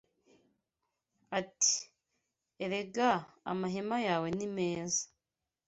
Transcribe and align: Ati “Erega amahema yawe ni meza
Ati 1.39 1.75
“Erega 2.63 3.09
amahema 3.51 3.97
yawe 4.07 4.27
ni 4.37 4.47
meza 4.55 5.03